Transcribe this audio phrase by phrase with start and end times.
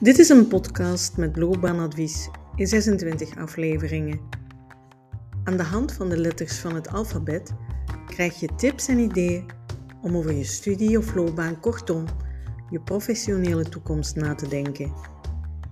[0.00, 4.20] Dit is een podcast met loopbaanadvies in 26 afleveringen.
[5.44, 7.54] Aan de hand van de letters van het alfabet
[8.06, 9.46] krijg je tips en ideeën
[10.02, 12.04] om over je studie of loopbaan, kortom,
[12.70, 14.92] je professionele toekomst na te denken.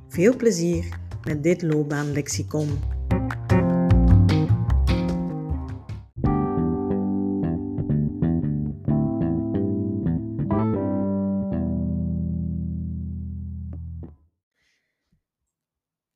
[0.08, 2.68] Veel plezier met dit loopbaanlexicon.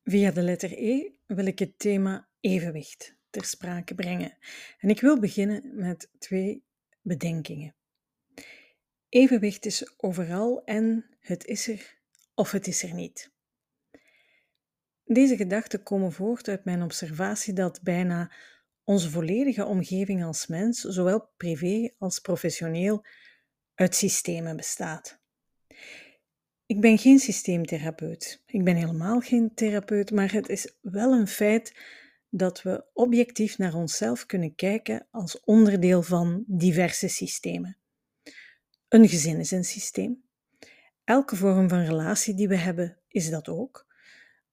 [0.09, 4.37] Via de letter E wil ik het thema evenwicht ter sprake brengen.
[4.77, 6.65] En ik wil beginnen met twee
[7.01, 7.75] bedenkingen.
[9.09, 11.97] Evenwicht is overal en het is er
[12.35, 13.31] of het is er niet.
[15.03, 18.31] Deze gedachten komen voort uit mijn observatie dat bijna
[18.83, 23.05] onze volledige omgeving als mens, zowel privé als professioneel,
[23.75, 25.18] uit systemen bestaat.
[26.69, 28.43] Ik ben geen systeemtherapeut.
[28.45, 31.73] Ik ben helemaal geen therapeut, maar het is wel een feit
[32.29, 37.77] dat we objectief naar onszelf kunnen kijken als onderdeel van diverse systemen.
[38.87, 40.23] Een gezin is een systeem.
[41.03, 43.87] Elke vorm van relatie die we hebben is dat ook.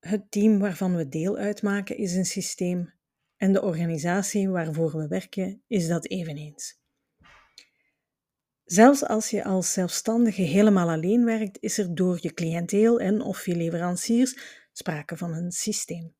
[0.00, 2.92] Het team waarvan we deel uitmaken is een systeem
[3.36, 6.80] en de organisatie waarvoor we werken is dat eveneens.
[8.66, 13.46] Zelfs als je als zelfstandige helemaal alleen werkt, is er door je cliënteel en of
[13.46, 16.14] je leveranciers sprake van een systeem.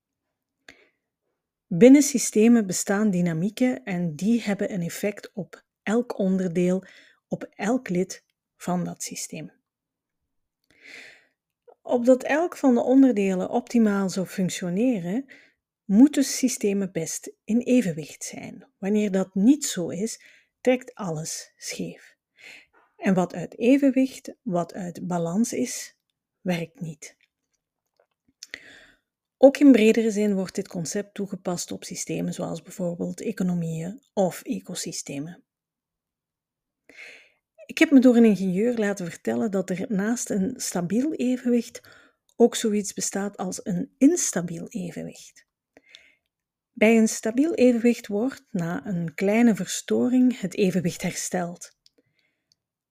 [1.67, 6.85] Binnen systemen bestaan dynamieken en die hebben een effect op elk onderdeel,
[7.29, 8.25] op elk lid
[8.57, 9.53] van dat systeem.
[11.83, 15.27] Opdat elk van de onderdelen optimaal zou functioneren,
[15.85, 18.69] moeten systemen best in evenwicht zijn.
[18.79, 20.21] Wanneer dat niet zo is,
[20.61, 22.16] trekt alles scheef.
[23.07, 25.97] En wat uit evenwicht, wat uit balans is,
[26.41, 27.17] werkt niet.
[29.37, 35.45] Ook in bredere zin wordt dit concept toegepast op systemen zoals bijvoorbeeld economieën of ecosystemen.
[37.67, 41.81] Ik heb me door een ingenieur laten vertellen dat er naast een stabiel evenwicht
[42.37, 45.47] ook zoiets bestaat als een instabiel evenwicht.
[46.73, 51.76] Bij een stabiel evenwicht wordt na een kleine verstoring het evenwicht hersteld.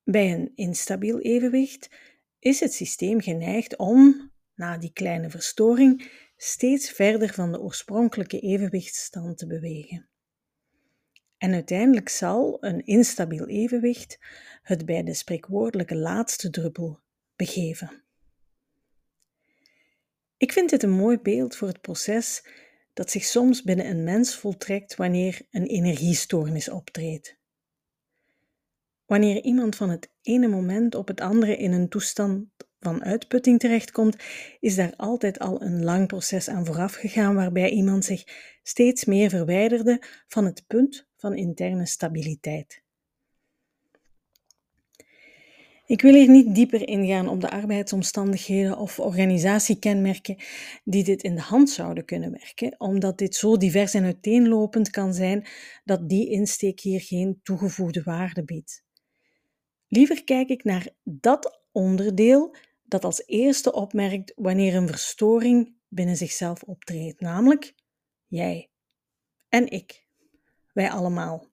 [0.05, 1.89] Bij een instabiel evenwicht
[2.39, 9.37] is het systeem geneigd om, na die kleine verstoring, steeds verder van de oorspronkelijke evenwichtsstand
[9.37, 10.07] te bewegen.
[11.37, 14.19] En uiteindelijk zal een instabiel evenwicht
[14.61, 16.99] het bij de spreekwoordelijke laatste druppel
[17.35, 18.03] begeven.
[20.37, 22.47] Ik vind dit een mooi beeld voor het proces
[22.93, 27.37] dat zich soms binnen een mens voltrekt wanneer een energiestoornis optreedt.
[29.05, 32.45] Wanneer iemand van het ene moment op het andere in een toestand
[32.79, 34.15] van uitputting terechtkomt,
[34.59, 38.23] is daar altijd al een lang proces aan vooraf gegaan waarbij iemand zich
[38.63, 42.83] steeds meer verwijderde van het punt van interne stabiliteit.
[45.87, 50.35] Ik wil hier niet dieper ingaan op de arbeidsomstandigheden of organisatiekenmerken
[50.83, 55.13] die dit in de hand zouden kunnen werken, omdat dit zo divers en uiteenlopend kan
[55.13, 55.47] zijn
[55.83, 58.84] dat die insteek hier geen toegevoegde waarde biedt.
[59.87, 66.63] Liever kijk ik naar dat onderdeel dat als eerste opmerkt wanneer een verstoring binnen zichzelf
[66.63, 67.75] optreedt, namelijk
[68.27, 68.69] jij
[69.49, 70.05] en ik,
[70.73, 71.47] wij allemaal.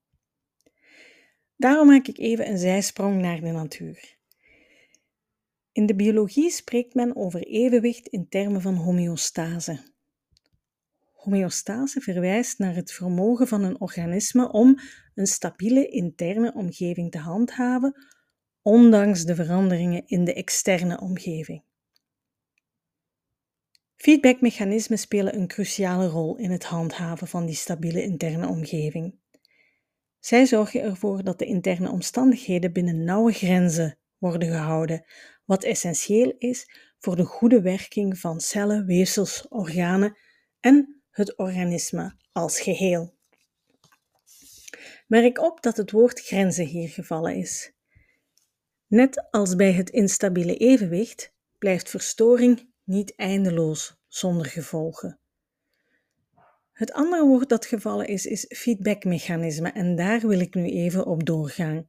[1.57, 4.17] Daarom maak ik even een zijsprong naar de natuur.
[5.73, 9.79] In de biologie spreekt men over evenwicht in termen van homeostase.
[11.13, 14.79] Homeostase verwijst naar het vermogen van een organisme om
[15.15, 18.07] een stabiele interne omgeving te handhaven
[18.63, 21.63] ondanks de veranderingen in de externe omgeving.
[23.97, 29.15] Feedbackmechanismen spelen een cruciale rol in het handhaven van die stabiele interne omgeving.
[30.21, 35.05] Zij zorgen ervoor dat de interne omstandigheden binnen nauwe grenzen worden gehouden,
[35.45, 40.17] wat essentieel is voor de goede werking van cellen, weefsels, organen
[40.61, 43.15] en het organisme als geheel.
[45.07, 47.73] Merk op dat het woord grenzen hier gevallen is.
[48.93, 55.19] Net als bij het instabiele evenwicht blijft verstoring niet eindeloos zonder gevolgen.
[56.73, 61.27] Het andere woord dat gevallen is, is feedbackmechanisme en daar wil ik nu even op
[61.27, 61.89] doorgaan.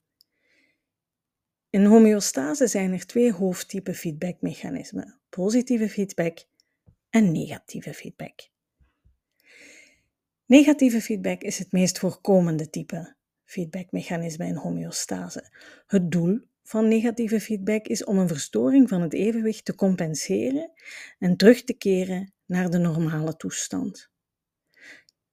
[1.70, 6.38] In homeostase zijn er twee hoofdtypen feedbackmechanismen: positieve feedback
[7.10, 8.50] en negatieve feedback.
[10.46, 15.50] Negatieve feedback is het meest voorkomende type feedbackmechanisme in homeostase.
[15.88, 20.72] Het doel van negatieve feedback is om een verstoring van het evenwicht te compenseren
[21.20, 24.12] en terug te keren naar de normale toestand.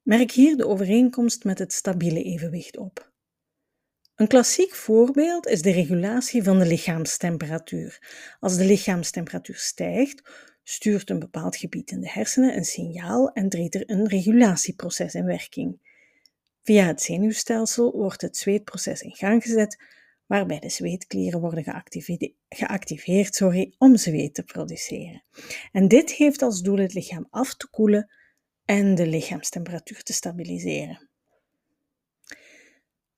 [0.02, 3.12] Merk hier de overeenkomst met het stabiele evenwicht op.
[4.14, 8.02] Een klassiek voorbeeld is de regulatie van de lichaamstemperatuur.
[8.40, 10.30] Als de lichaamstemperatuur stijgt,
[10.62, 15.24] stuurt een bepaald gebied in de hersenen een signaal en treedt er een regulatieproces in
[15.24, 15.88] werking.
[16.62, 19.82] Via het zenuwstelsel wordt het zweetproces in gang gezet,
[20.30, 25.22] waarbij de zweetklieren worden geactiveerd, geactiveerd sorry, om zweet te produceren.
[25.72, 28.10] En dit heeft als doel het lichaam af te koelen
[28.64, 31.08] en de lichaamstemperatuur te stabiliseren.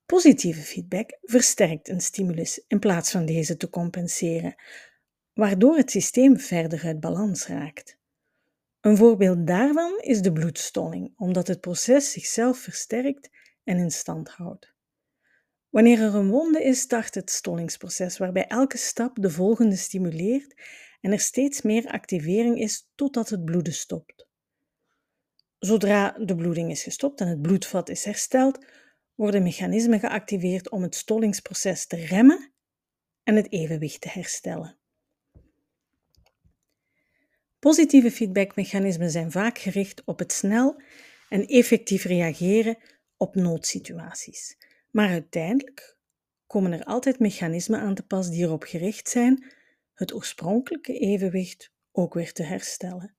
[0.06, 4.54] Positieve feedback versterkt een stimulus in plaats van deze te compenseren,
[5.32, 7.98] waardoor het systeem verder uit balans raakt.
[8.80, 13.30] Een voorbeeld daarvan is de bloedstolling, omdat het proces zichzelf versterkt
[13.64, 14.71] en in stand houdt.
[15.72, 20.60] Wanneer er een wonde is, start het stollingsproces, waarbij elke stap de volgende stimuleert
[21.00, 24.26] en er steeds meer activering is totdat het bloeden stopt.
[25.58, 28.64] Zodra de bloeding is gestopt en het bloedvat is hersteld,
[29.14, 32.52] worden mechanismen geactiveerd om het stollingsproces te remmen
[33.22, 34.76] en het evenwicht te herstellen.
[37.58, 40.82] Positieve feedbackmechanismen zijn vaak gericht op het snel
[41.28, 42.78] en effectief reageren
[43.16, 44.56] op noodsituaties.
[44.92, 45.96] Maar uiteindelijk
[46.46, 49.52] komen er altijd mechanismen aan te pas die erop gericht zijn
[49.94, 53.14] het oorspronkelijke evenwicht ook weer te herstellen.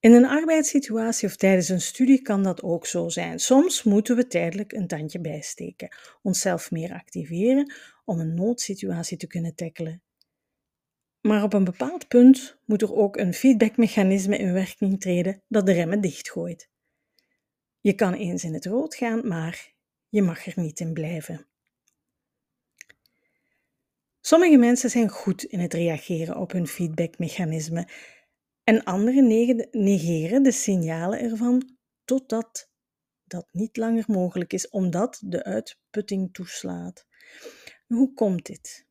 [0.00, 3.38] In een arbeidssituatie of tijdens een studie kan dat ook zo zijn.
[3.38, 7.72] Soms moeten we tijdelijk een tandje bijsteken, onszelf meer activeren
[8.04, 10.02] om een noodsituatie te kunnen tackelen.
[11.20, 15.72] Maar op een bepaald punt moet er ook een feedbackmechanisme in werking treden dat de
[15.72, 16.70] remmen dichtgooit.
[17.80, 19.71] Je kan eens in het rood gaan, maar
[20.12, 21.46] je mag er niet in blijven.
[24.20, 27.88] Sommige mensen zijn goed in het reageren op hun feedbackmechanisme
[28.64, 29.26] en anderen
[29.70, 32.70] negeren de signalen ervan totdat
[33.24, 37.06] dat niet langer mogelijk is, omdat de uitputting toeslaat.
[37.86, 38.86] Hoe komt dit?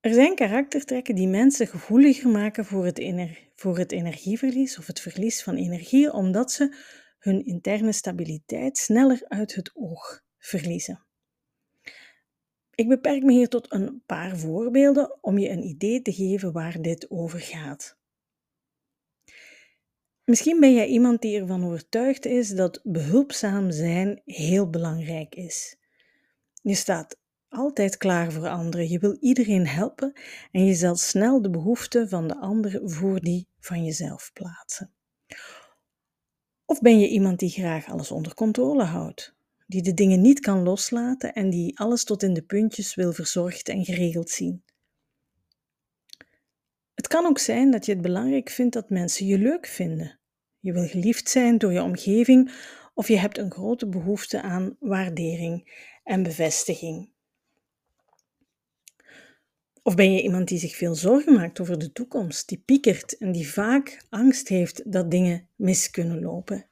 [0.00, 5.42] Er zijn karaktertrekken die mensen gevoeliger maken voor het, voor het energieverlies of het verlies
[5.42, 6.76] van energie, omdat ze
[7.22, 11.04] hun interne stabiliteit sneller uit het oog verliezen.
[12.74, 16.82] Ik beperk me hier tot een paar voorbeelden om je een idee te geven waar
[16.82, 17.96] dit over gaat.
[20.24, 25.76] Misschien ben jij iemand die ervan overtuigd is dat behulpzaam zijn heel belangrijk is.
[26.62, 30.12] Je staat altijd klaar voor anderen, je wil iedereen helpen
[30.52, 34.92] en je zult snel de behoeften van de ander voor die van jezelf plaatsen.
[36.72, 39.34] Of ben je iemand die graag alles onder controle houdt?
[39.66, 43.68] die de dingen niet kan loslaten en die alles tot in de puntjes wil verzorgd
[43.68, 44.62] en geregeld zien.
[46.94, 50.18] Het kan ook zijn dat je het belangrijk vindt dat mensen je leuk vinden.
[50.60, 52.52] Je wil geliefd zijn door je omgeving
[52.94, 57.10] of je hebt een grote behoefte aan waardering en bevestiging.
[59.82, 63.32] Of ben je iemand die zich veel zorgen maakt over de toekomst, die piekert en
[63.32, 66.66] die vaak angst heeft dat dingen mis kunnen lopen?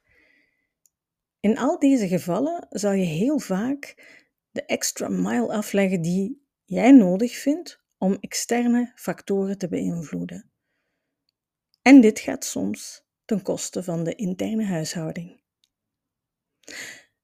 [1.39, 3.95] In al deze gevallen zal je heel vaak
[4.51, 10.51] de extra mile afleggen die jij nodig vindt om externe factoren te beïnvloeden.
[11.81, 15.39] En dit gaat soms ten koste van de interne huishouding.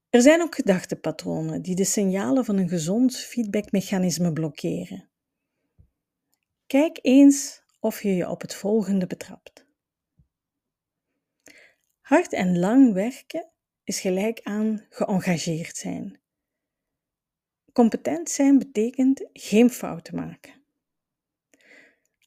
[0.09, 5.09] Er zijn ook gedachtepatronen die de signalen van een gezond feedbackmechanisme blokkeren.
[6.67, 9.65] Kijk eens of je je op het volgende betrapt.
[12.00, 13.50] Hard en lang werken
[13.83, 16.19] is gelijk aan geëngageerd zijn.
[17.74, 20.53] Competent zijn betekent geen fouten maken.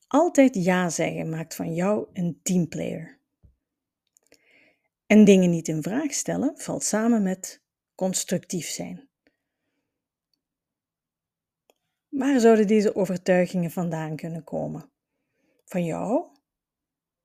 [0.07, 3.19] Altijd ja zeggen maakt van jou een teamplayer.
[5.07, 7.63] En dingen niet in vraag stellen valt samen met
[7.95, 9.10] constructief zijn.
[12.11, 14.91] Waar zouden deze overtuigingen vandaan kunnen komen?
[15.65, 16.25] Van jou?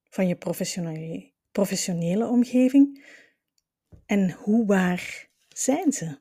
[0.10, 3.06] Van je professionele, professionele omgeving?
[4.06, 6.18] En hoe waar zijn ze?